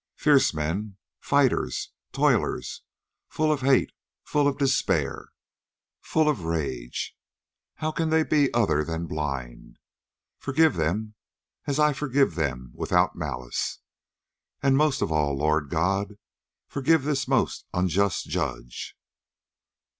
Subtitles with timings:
[0.15, 2.81] Fierce men, fighters, toilers,
[3.29, 3.91] full of hate,
[4.23, 5.29] full of despair,
[6.01, 7.15] full of rage,
[7.75, 9.77] how can they be other than blind?
[10.39, 11.13] Forgive them,
[11.67, 13.77] as I forgive them without malice.
[14.63, 16.17] And most of all, Lord God,
[16.67, 18.97] forgive this most unjust judge."